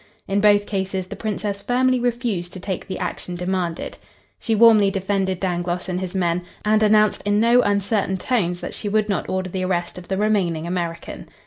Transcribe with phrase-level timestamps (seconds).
[0.27, 3.99] In both cases the Princess firmly refused to take the action demanded.
[4.39, 8.89] She warmly defended Dangloss and his men, and announced in no uncertain tones that she
[8.89, 11.29] would not order the arrest of the remaining American.